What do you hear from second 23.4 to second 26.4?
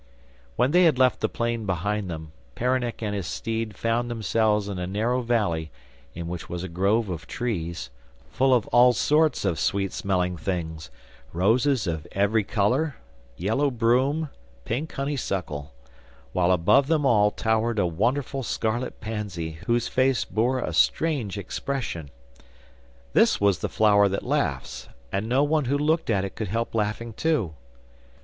the flower that laughs, and no one who looked at it